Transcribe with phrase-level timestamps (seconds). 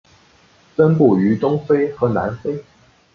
[0.75, 2.63] 分布于东非和南非。